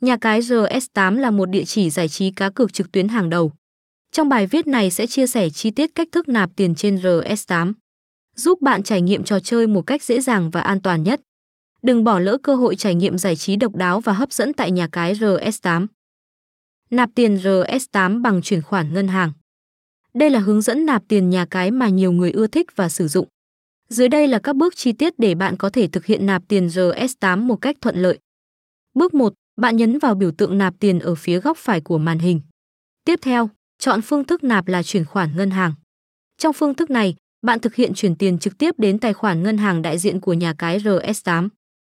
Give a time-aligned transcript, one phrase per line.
[0.00, 3.52] Nhà cái RS8 là một địa chỉ giải trí cá cược trực tuyến hàng đầu.
[4.12, 7.72] Trong bài viết này sẽ chia sẻ chi tiết cách thức nạp tiền trên RS8,
[8.36, 11.20] giúp bạn trải nghiệm trò chơi một cách dễ dàng và an toàn nhất.
[11.82, 14.70] Đừng bỏ lỡ cơ hội trải nghiệm giải trí độc đáo và hấp dẫn tại
[14.70, 15.86] nhà cái RS8.
[16.90, 19.32] Nạp tiền RS8 bằng chuyển khoản ngân hàng.
[20.14, 23.08] Đây là hướng dẫn nạp tiền nhà cái mà nhiều người ưa thích và sử
[23.08, 23.28] dụng.
[23.88, 26.66] Dưới đây là các bước chi tiết để bạn có thể thực hiện nạp tiền
[26.66, 28.18] RS8 một cách thuận lợi.
[28.94, 32.18] Bước 1, bạn nhấn vào biểu tượng nạp tiền ở phía góc phải của màn
[32.18, 32.40] hình.
[33.04, 35.72] Tiếp theo, chọn phương thức nạp là chuyển khoản ngân hàng.
[36.38, 39.58] Trong phương thức này, bạn thực hiện chuyển tiền trực tiếp đến tài khoản ngân
[39.58, 41.48] hàng đại diện của nhà cái RS8.